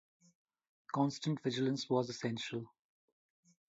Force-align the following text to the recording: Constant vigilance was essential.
Constant 0.93 1.39
vigilance 1.43 1.87
was 1.87 2.09
essential. 2.09 2.65